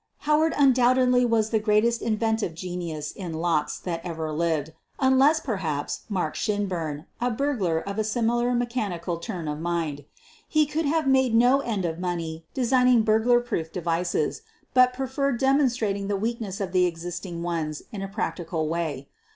[0.21, 6.33] Howard undoubtedly was the greatest inventive genius in locks that ever lived, unless, perhaps, Mark
[6.33, 10.05] Shinburn, a burglar of a similar mechanical turn of mind.
[10.47, 14.41] He could have made no end of money designing burglar proof devices,
[14.73, 19.07] but preferred dem onstrating the weakness of the existing ones in a practical way.